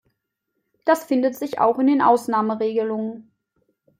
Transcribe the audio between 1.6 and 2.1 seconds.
in den